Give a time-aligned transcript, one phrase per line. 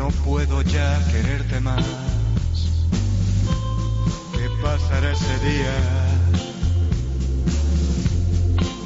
[0.00, 1.84] no puedo ya quererte más.
[4.32, 5.76] ¿Qué pasará ese día?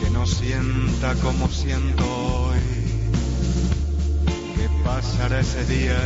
[0.01, 2.65] Que no sienta como siento hoy.
[4.57, 6.01] ¿Qué pasará ese día?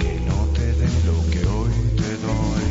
[0.00, 2.68] Que no te dé lo que hoy te doy.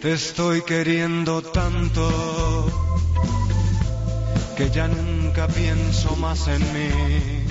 [0.00, 2.02] Te estoy queriendo tanto
[4.56, 7.44] que ya nunca pienso más en mí.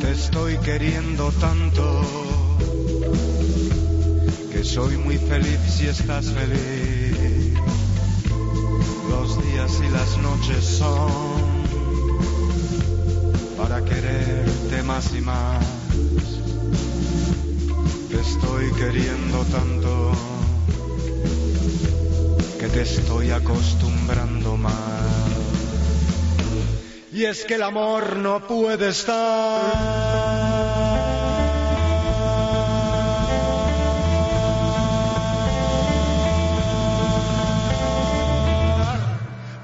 [0.00, 2.02] Te estoy queriendo tanto
[4.50, 7.54] que soy muy feliz si estás feliz.
[9.08, 11.12] Los días y las noches son
[13.56, 15.64] para quererte más y más.
[18.10, 20.12] Te estoy queriendo tanto
[22.58, 25.17] que te estoy acostumbrando mal.
[27.18, 29.16] Y es que el amor no puede estar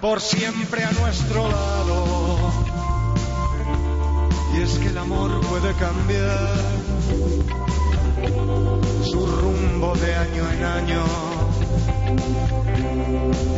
[0.00, 2.52] por siempre a nuestro lado.
[4.56, 6.56] Y es que el amor puede cambiar
[9.04, 11.04] su rumbo de año en año.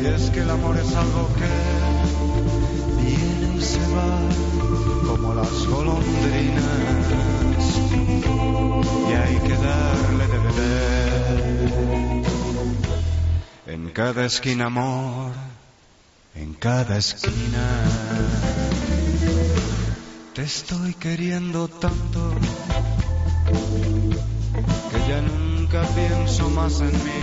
[0.03, 1.96] Y es que el amor es algo que
[3.77, 4.11] se va
[5.07, 6.65] como las golondrinas.
[9.09, 11.77] Y hay que darle de beber.
[13.67, 15.33] En cada esquina amor,
[16.35, 17.67] en cada esquina.
[20.35, 22.21] Te estoy queriendo tanto
[24.91, 27.21] que ya nunca pienso más en mí.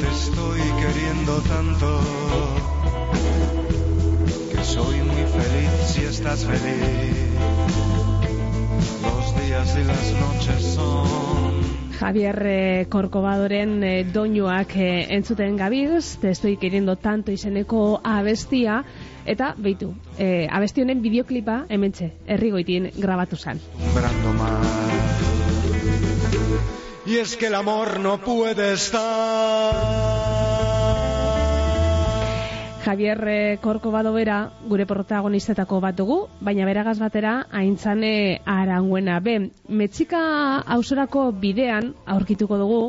[0.00, 1.88] Te estoy queriendo tanto
[4.72, 7.14] soy muy feliz si estás feliz.
[9.02, 11.12] Los días y las noches son
[11.98, 18.82] Javier eh, Korkobadoren eh, doinuak eh, entzuten gabiz, te estoy queriendo tanto izeneko abestia,
[19.24, 23.60] eta beitu, eh, abesti honen bideoklipa hementxe, herrigoitin grabatu zan.
[27.04, 30.31] Y es que el amor no puede estar.
[32.82, 39.20] Javier eh, Korkobado bera, gure protagonistetako bat dugu, baina beragaz batera aintzane aranguena.
[39.22, 40.22] Ben, metxika
[40.76, 42.80] ausorako bidean aurkituko dugu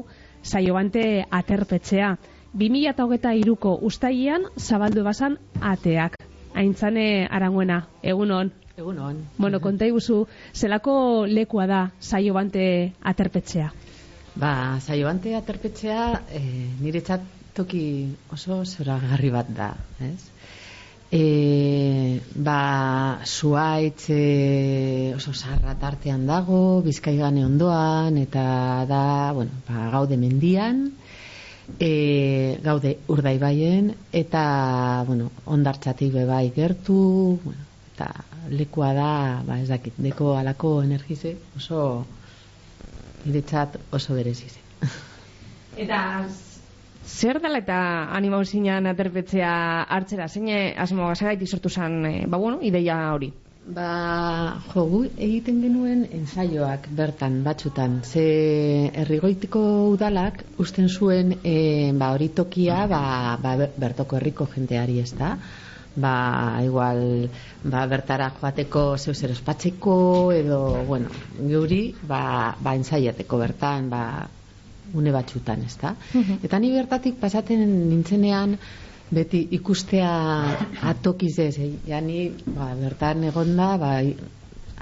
[0.41, 2.15] saiobante aterpetxea.
[2.57, 6.17] 2008 ko ustaian zabaldu bazan ateak.
[6.55, 8.51] Aintzane aranguena, egunon.
[8.77, 9.21] Egunon.
[9.37, 13.69] Bueno, konta iguzu, zelako lekua da saiobante aterpetxea?
[14.35, 16.41] Ba, saiobante aterpetxea e,
[16.81, 17.85] niretzat toki
[18.33, 20.33] oso zoragarri bat da, ez?
[21.13, 28.45] E, ba, zuaitz e, oso zarra tartean dago, bizkaigane ondoan, eta
[28.89, 29.03] da,
[29.37, 30.87] bueno, ba, gaude mendian,
[31.77, 33.91] e, gaude urdaibaien,
[34.23, 34.43] eta,
[35.05, 36.97] bueno, ondartxatik bebai gertu,
[37.45, 38.09] bueno, eta
[38.49, 39.13] lekua da,
[39.45, 41.83] ba, ez dakit, deko alako energize, oso,
[43.27, 44.65] niretzat oso berezize.
[45.77, 46.01] Eta
[47.05, 47.77] zer dela eta
[48.15, 49.53] anima zinan aterpetzea
[49.89, 53.33] hartzera, zein asmo gazagaitik sortu zen, eh, ba bueno, ideia hori?
[53.65, 58.01] Ba, jo, egiten genuen ensaioak bertan, batzutan.
[58.03, 58.23] Ze
[59.01, 59.61] herrigoitiko
[59.93, 65.37] udalak usten zuen e, ba, hori tokia ba, ba, bertoko herriko jenteari ez da.
[65.95, 66.13] Ba,
[66.65, 67.29] igual,
[67.63, 69.95] ba, bertara joateko zeu zer ospatzeko
[70.35, 70.59] edo,
[70.89, 71.07] bueno,
[71.39, 74.03] geuri, ba, ba ensaiateko bertan, ba,
[74.93, 75.95] une batzutan, ez da.
[76.43, 78.57] Eta ni bertatik pasaten nintzenean,
[79.13, 80.11] beti ikustea
[80.89, 81.71] atokiz ez, eh?
[81.87, 83.91] ja ni ba, bertan egonda, ba,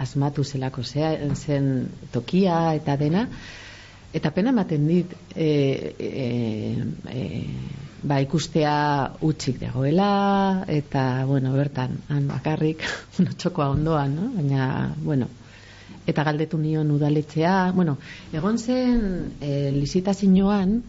[0.01, 3.25] asmatu zelako zea, zen tokia eta dena,
[4.13, 5.49] eta pena ematen dit, e,
[5.99, 6.21] e,
[7.11, 7.25] e,
[8.03, 8.75] ba, ikustea
[9.27, 10.11] utxik dagoela,
[10.67, 12.87] eta, bueno, bertan, han bakarrik,
[13.17, 14.31] bueno, txokoa ondoan, no?
[14.39, 14.65] baina,
[15.03, 15.29] bueno,
[16.11, 17.97] eta galdetu nion udaletxea, bueno,
[18.33, 19.01] egon zen
[19.39, 20.81] e, lizitazioan,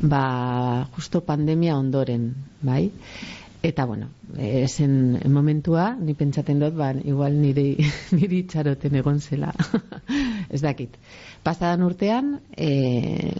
[0.00, 2.90] ba, justo pandemia ondoren, bai?
[3.64, 7.78] Eta, bueno, e, zen momentua, ni pentsaten dut, ba, igual niri,
[8.18, 9.54] niri txaroten egon zela.
[10.54, 10.98] Ez dakit.
[11.44, 12.68] Pasadan urtean, e,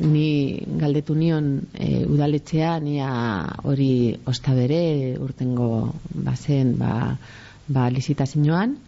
[0.01, 3.11] ni galdetu nion e, udaletxea, nia
[3.69, 7.19] hori ostabere urtengo bazen, ba,
[7.69, 8.79] ba, lizitazioan,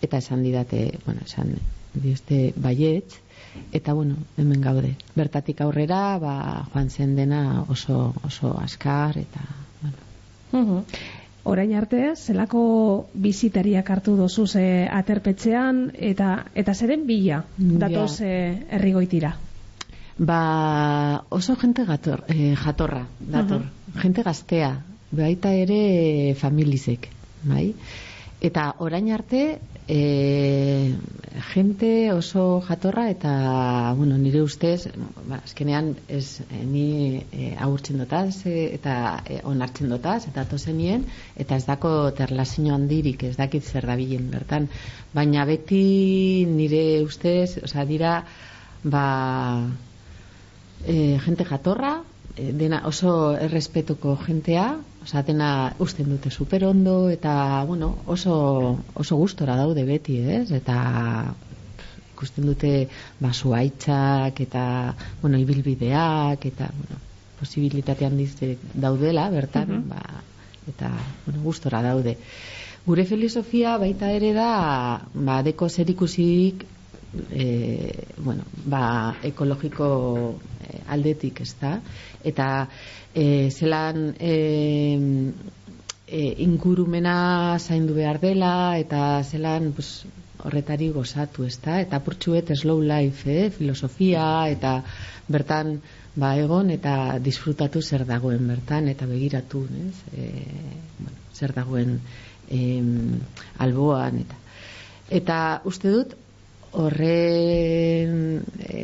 [0.00, 1.58] eta esan didate, bueno, esan
[2.02, 3.18] dizte baietz,
[3.72, 4.94] eta bueno, hemen gaude.
[5.16, 6.34] Bertatik aurrera, ba,
[6.72, 9.40] joan zen dena oso, oso askar, eta,
[9.82, 9.96] bueno.
[10.52, 10.84] Mhm.
[11.46, 12.60] Orain arte, zelako
[13.14, 17.78] bizitariak hartu dozu ze aterpetxean, eta eta zeren bila Ja.
[17.86, 19.36] datoz eh, errigoitira.
[20.18, 23.62] Ba, oso jente gator, eh, jatorra, dator.
[24.02, 24.82] Jente gaztea,
[25.12, 27.08] baita ere familizek,
[27.44, 27.74] bai?
[28.40, 30.94] Eta orain arte, e,
[31.54, 34.88] jente oso jatorra eta, bueno, nire ustez,
[35.28, 41.06] ba, azkenean, ez, eh, ni e, agurtzen dotaz, e, eta e, onartzen dotaz, eta tozenien,
[41.36, 44.68] eta ez dako terlazio handirik, ez dakit zer dabilen, bertan.
[45.14, 48.18] Baina beti nire ustez, osea, dira,
[48.84, 49.06] ba,
[50.84, 51.96] e, jente jatorra,
[52.34, 54.66] dena oso errespetuko jentea,
[55.02, 60.50] osea, dena usten dute super ondo, eta, bueno, oso, oso gustora daude beti, ez?
[60.52, 61.34] Eta
[62.12, 62.88] ikusten dute
[63.20, 67.00] ba, zuaitzak, eta, bueno, ibilbideak, eta, bueno,
[67.40, 68.36] posibilitate handiz
[68.74, 69.88] daudela, bertan, Mhm.
[69.88, 70.22] ba,
[70.68, 70.90] eta,
[71.24, 72.18] bueno, gustora daude.
[72.86, 76.64] Gure filosofia baita ere da, ba, deko zerikusirik
[77.30, 79.88] e, bueno, ba, ekologiko
[80.60, 81.78] e, aldetik, ez da?
[82.24, 82.68] Eta
[83.14, 84.34] e, zelan e,
[86.06, 90.04] e, ingurumena zaindu behar dela, eta zelan pues,
[90.44, 91.80] horretari gozatu, ez da?
[91.80, 93.50] Eta purtsuet slow life, eh?
[93.50, 94.80] filosofia, eta
[95.28, 95.80] bertan
[96.16, 99.96] ba, egon eta disfrutatu zer dagoen bertan, eta begiratu, ez?
[100.16, 100.30] E,
[100.98, 101.98] bueno, zer dagoen
[102.48, 103.20] em,
[103.58, 104.42] alboan, eta
[105.16, 105.36] eta
[105.68, 106.16] uste dut
[106.76, 108.82] horren e,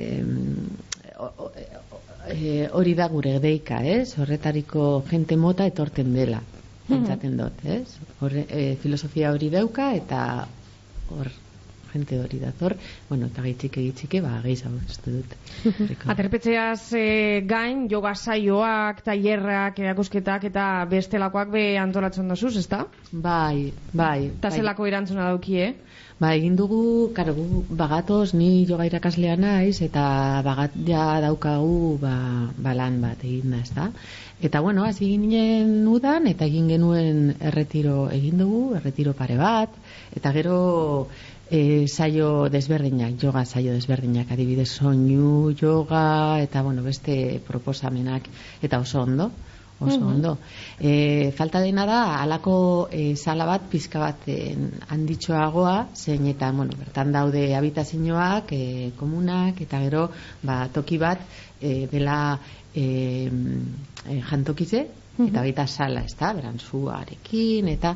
[2.72, 4.14] hori da gure deika, ez?
[4.18, 6.40] Horretariko jente mota etorten dela,
[6.88, 7.84] pentsaten dut, ez?
[8.20, 10.22] Horre, e, filosofia hori dauka eta
[11.12, 11.30] hor
[11.92, 12.76] jente hori dator,
[13.08, 15.36] bueno, eta gehitxike gehitxike, ba, gehiago uste dut.
[15.72, 16.10] Horreko.
[16.14, 17.06] Aterpetxeaz e,
[17.48, 22.84] gain, yoga saioak, tailerrak, erakusketak eta bestelakoak be antolatzen dozuz, ezta?
[23.12, 24.32] Bai, bai.
[24.32, 24.58] Eta bai.
[24.60, 25.74] zelako erantzuna daukie,
[26.22, 27.32] Ba, egin dugu, karo,
[27.78, 30.04] bagatoz, ni joga irakaslea naiz, eta
[30.46, 32.12] bagat ja daukagu ba,
[32.62, 33.88] ba lan bat egin da, ezta?
[34.38, 39.74] Eta, bueno, hasi ginen udan, eta egin genuen erretiro egin dugu, erretiro pare bat,
[40.14, 40.60] eta gero
[41.52, 48.30] e, saio desberdinak, joga saio desberdinak, adibidez soinu, yoga, eta, bueno, beste proposamenak,
[48.64, 49.28] eta oso ondo,
[49.78, 50.38] oso ondo.
[50.80, 54.38] E, falta dena da, alako e, sala bat, pizka bat e,
[54.96, 60.08] handitxoagoa, zein eta, bueno, bertan daude habitazioak, e, komunak, eta gero,
[60.40, 61.20] ba, toki bat,
[61.60, 62.38] e, dela
[62.72, 63.28] e,
[64.08, 64.86] e, jantokize,
[65.18, 67.94] eta baita sala, ez da, berantzuarekin, eta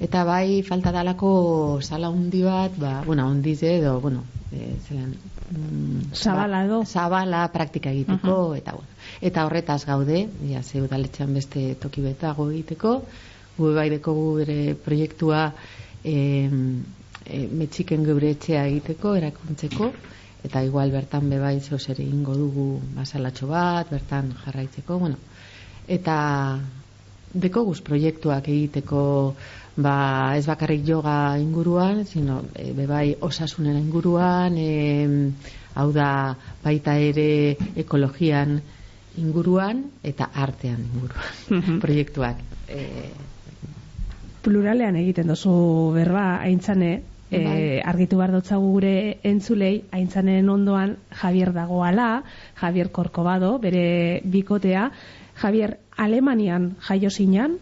[0.00, 5.14] eta bai falta dalako sala hundi bat, ba, bueno, hundize edo, bueno, e, zelan,
[5.50, 6.84] mm, Zabala edo.
[6.84, 8.88] zabala praktika egiteko, eta bueno,
[9.20, 13.02] eta horretaz gaude, ja, ze udaletxean beste toki betago egiteko,
[13.56, 15.52] gu bai dekogu bere proiektua
[16.04, 16.48] e,
[17.24, 19.92] e, metxiken geure etxea egiteko, erakuntzeko,
[20.44, 25.16] eta igual bertan bebai zeo zer egingo dugu basalatxo bat, bertan jarraitzeko, bueno,
[25.88, 26.18] eta
[27.32, 29.34] dekoguz proiektuak egiteko
[29.76, 35.32] ba, ez bakarrik yoga inguruan, sino e, bebai osasunen inguruan, e,
[35.78, 38.58] hau da baita ere ekologian
[39.20, 42.42] inguruan eta artean inguruan proiektuak.
[42.68, 42.84] E,
[44.40, 45.52] Pluralean egiten dozu
[45.92, 47.40] berba, aintzane, Bai.
[47.40, 52.22] e, argitu behar dotzagu gure entzulei, aintzanen ondoan Javier dagoala,
[52.58, 54.88] Javier Korkobado, bere bikotea,
[55.40, 57.58] Javier Alemanian jaio zinan,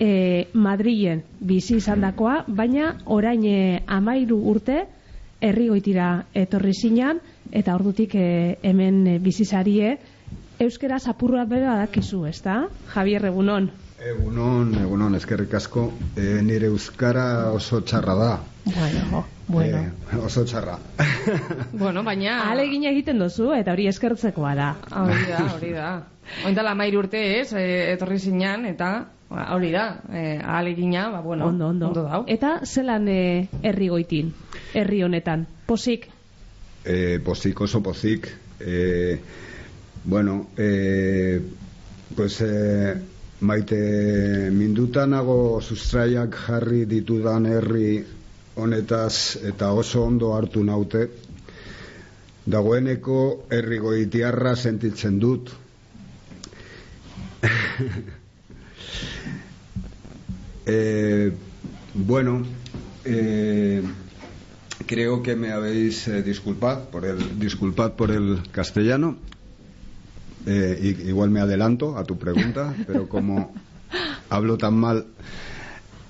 [0.00, 4.82] e, Madrilen bizi izan dakoa, baina orain e, amairu urte
[5.40, 7.20] herrigoitira etorri zinan,
[7.52, 9.96] eta ordutik e, hemen e, bizizarie,
[10.60, 12.66] euskera zapurra bera dakizu, ezta?
[12.94, 13.70] Javier egunon.
[13.96, 15.88] Egunon, egunon, eskerrik asko.
[16.16, 18.32] E, nire euskara oso txarra da.
[18.66, 19.80] Bueno, bueno.
[20.12, 20.78] E, oso txarra.
[21.76, 22.38] Bueno, baina...
[22.50, 24.68] Alegin egiten dozu, eta hori eskertzekoa da.
[25.02, 25.90] Hori da, hori da.
[26.46, 28.90] Ointala mair urte ez, e, etorri zinan, eta
[29.30, 31.88] ba, hori da, e, ahalegina, ba, bueno, ondo, ondo.
[31.88, 32.24] ondo dau.
[32.26, 34.34] Eta zelan e, herri goitin,
[34.74, 35.46] herri honetan.
[35.66, 36.10] Posik,
[36.86, 38.28] E, pozik, oso pozik.
[38.60, 39.18] E,
[40.04, 41.40] bueno, e,
[42.14, 42.94] pues, e,
[43.40, 48.04] maite mindutanago sustraiak jarri ditudan herri
[48.54, 51.08] honetaz eta oso ondo hartu naute.
[52.46, 53.18] Dagoeneko
[53.50, 55.50] herri goitiarra sentitzen dut.
[60.66, 61.32] e,
[61.94, 62.42] bueno,
[63.04, 63.82] e,
[64.86, 69.16] creo que me habéis eh, disculpado por el disculpad por el castellano.
[70.46, 73.52] Eh, igual me adelanto a tu pregunta, pero como
[74.30, 75.06] hablo tan mal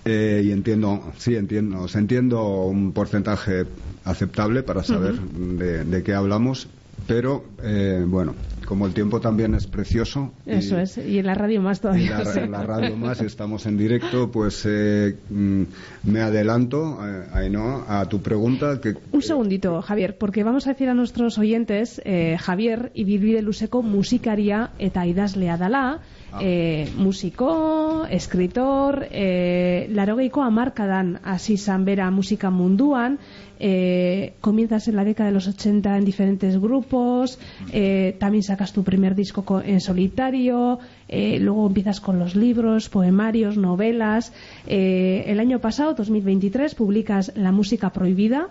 [0.04, 3.66] eh, y entiendo, sí entiendo, os entiendo un porcentaje
[4.04, 6.68] aceptable para saber de, de qué hablamos,
[7.06, 8.34] pero eh, bueno,
[8.66, 10.32] como el tiempo también es precioso.
[10.44, 12.18] y- Eso es, y en la radio más en todavía.
[12.24, 15.62] la, en la radio más estamos en directo, pues eh, mm,
[16.04, 18.80] me adelanto, eh, Ainhoa, a tu pregunta.
[18.80, 23.82] Que, Un segundito, Javier, porque vamos a decir a nuestros oyentes, eh, Javier ibibide luzeko
[23.82, 26.00] musikaria eta idazlea dala,
[26.32, 26.38] Ah.
[26.42, 33.18] eh, musiko, escritor, eh, larogeiko amarkadan hasi izan bera musika munduan,
[33.60, 37.38] eh, comienzas en la década de los 80 en diferentes grupos,
[37.72, 40.78] eh, también sacas tu primer disco co- en solitario,
[41.08, 44.32] eh, luego empiezas con los libros, poemarios, novelas.
[44.66, 48.48] Eh, el año pasado, 2023, publicas La música prohibida,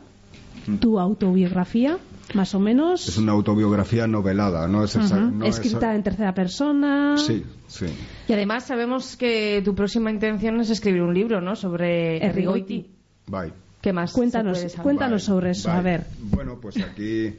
[0.80, 1.98] tu autobiografía,
[2.34, 7.18] más o menos, es una autobiografía novelada, no es esa, no escrita en tercera persona.
[7.18, 7.86] Sí, sí.
[8.28, 11.56] Y además sabemos que tu próxima intención es escribir un libro, ¿no?
[11.56, 12.90] Sobre Errigoiti.
[13.28, 13.54] Bye.
[13.82, 14.12] ¿Qué más?
[14.14, 15.78] Cuéntanos, cuéntanos Bye, sobre eso, bye.
[15.78, 16.06] a ver.
[16.20, 17.36] Bueno, pues aquí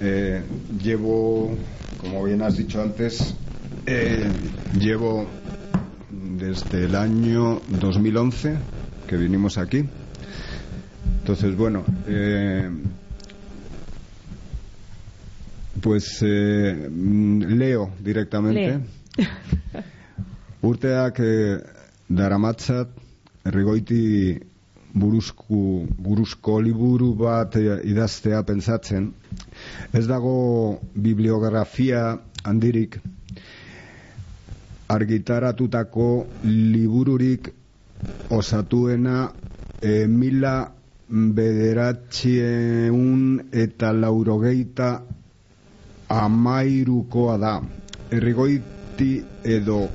[0.00, 0.42] eh,
[0.82, 1.56] llevo,
[1.98, 3.34] como bien has dicho antes,
[3.86, 4.28] eh,
[4.78, 5.26] llevo
[6.10, 8.56] desde el año 2011
[9.06, 9.84] que vinimos aquí.
[11.20, 12.70] Entonces, bueno, eh,
[15.86, 18.80] pues eh, mm, leo directamente.
[20.66, 21.62] Urteak eh,
[22.08, 22.88] daramatzat
[23.46, 24.40] errigoiti
[24.92, 29.12] buruzku, buruzko liburu bat eh, idaztea pentsatzen.
[29.94, 32.98] Ez dago bibliografia handirik
[34.90, 37.54] argitaratutako libururik
[38.34, 39.30] osatuena
[39.80, 40.72] e, mila
[41.38, 45.06] bederatxieun eta laurogeita
[46.08, 47.60] amairukoa da.
[48.10, 49.10] Errigoiti
[49.44, 49.88] edo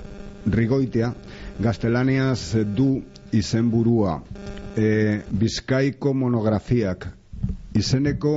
[0.52, 1.14] rigoitea
[1.60, 3.02] gaztelaniaz du
[3.32, 4.22] izenburua.
[4.78, 7.08] E, Bizkaiko monografiak
[7.76, 8.36] izeneko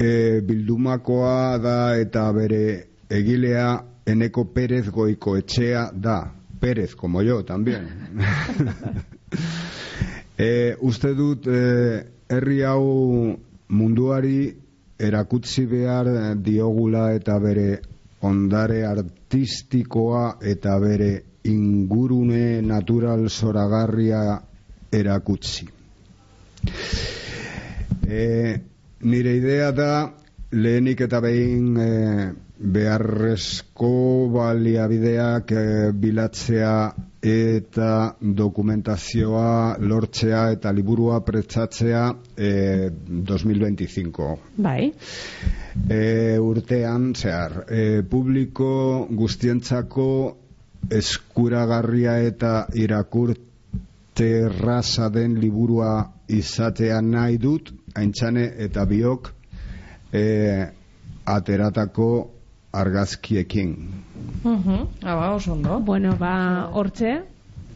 [0.00, 2.64] e, bildumakoa da eta bere
[3.10, 6.32] egilea Eneko Pérez Goiko etxea da.
[6.60, 7.88] Pérez, como yo, también.
[10.38, 13.38] e, uste dut e, herri hau
[13.68, 14.56] munduari
[15.00, 16.10] erakutsi behar
[16.44, 17.80] diogula eta bere
[18.22, 21.10] ondare artistikoa eta bere
[21.48, 24.40] ingurune natural zoragarria
[24.92, 25.68] erakutsi.
[28.06, 28.60] E,
[29.00, 30.19] nire idea da
[30.52, 33.92] lehenik eta behin e, beharrezko
[34.34, 36.74] baliabideak e, bilatzea
[37.22, 42.02] eta dokumentazioa lortzea eta liburua pretsatzea
[42.36, 42.90] e,
[43.30, 44.90] 2025 Bai,
[45.88, 50.10] e, urtean zehar e, publiko guztientzako
[50.90, 55.92] eskuragarria eta irakurte erraza den liburua
[56.28, 59.36] izatea nahi dut aintzane eta biok
[60.12, 60.68] e,
[61.24, 62.30] ateratako
[62.72, 63.76] argazkiekin
[64.44, 64.86] Mhm.
[65.02, 65.80] Ah, ba, oso ondo.
[65.80, 67.22] bueno, ba, hortxe,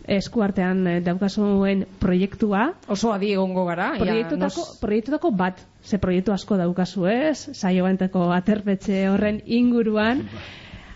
[0.06, 3.94] eskuartean eh, daukazuen proiektua, Oso adi egongo gara.
[3.98, 10.28] proiektutako, nos- proiektutako bat, ze proiektu asko daukazu ez, saio benteko aterpetxe horren inguruan,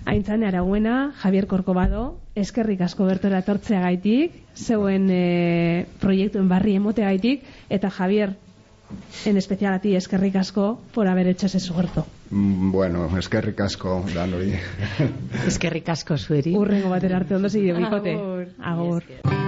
[0.06, 7.42] Aintzane Arauena, Javier Corcovado, eskerrik asko bertora etortzea gaitik, zeuen e, proiektuen barri emote gaitik,
[7.68, 8.36] eta Javier,
[9.24, 12.06] en especial a ti, eskerrik asko por haber hecho ese esfuerzo.
[12.30, 14.54] Mm, bueno, eskerrik asko danoi
[15.46, 16.56] Eskerrik asko zueri.
[16.56, 18.14] Urrengo batera arte ondo zide bikote.
[18.14, 18.48] Agur.
[18.58, 19.47] Agur.